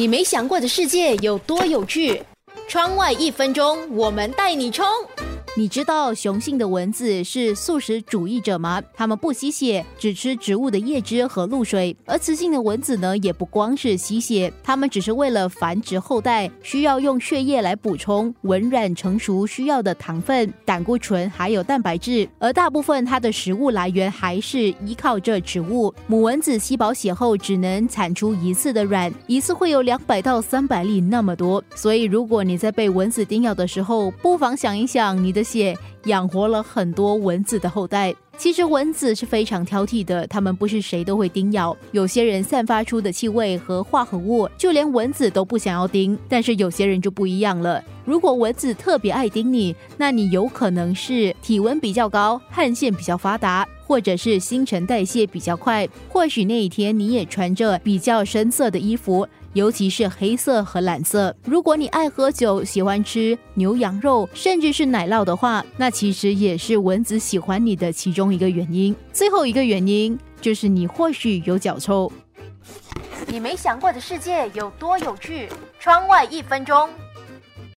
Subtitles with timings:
[0.00, 2.22] 你没想过的世界有多有趣？
[2.68, 4.86] 窗外一分钟，我们带你冲！
[5.56, 8.80] 你知道雄性的蚊子是素食主义者吗？
[8.94, 11.94] 它们不吸血，只吃植物的叶汁和露水。
[12.06, 22.28] 而雌性的蚊子呢，也不光是吸血，它们只是为了繁殖后代，需要用血液来补充蚊卵成熟需要的糖分、胆固醇还有蛋白质。
[22.38, 25.92] 而大部分它的食物来源还是依靠这植物。
[26.06, 31.62] 母蚊子吸饱血后，只能产出一次的卵，一次会有两百到三百粒那么多。
[31.74, 35.39] 所以，如果你在被蚊子叮咬的时候，不妨想一想你的。
[35.40, 38.14] 而且养活了很多蚊子的后代。
[38.36, 41.74] 其实蚊子是非常挑剔的，它们不是谁都会叮咬。
[41.92, 46.18] 有些人散发出的气味和化合物，就连蚊子都不想要叮。
[46.28, 47.82] 但是有些人就不一样了。
[48.10, 55.88] 如果蚊子特别爱叮你，那你有可能是体温比较高、汗腺比较发达，或者是新陈代谢比较快。
[56.08, 59.24] 或许那一天你也穿着比较深色的衣服。
[59.52, 61.34] 尤其是黑色和蓝色。
[61.44, 68.94] 如果你爱喝酒，喜欢吃牛羊肉，甚至是奶酪的话，那其实也是蚊子喜欢你的其中一个原因。
[69.12, 72.10] 最后一个原因就是你或许有脚臭。
[73.28, 75.48] 你没想过的世界有多有趣？
[75.78, 76.88] 窗外一分钟。